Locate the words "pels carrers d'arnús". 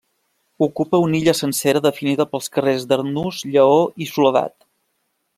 2.31-3.43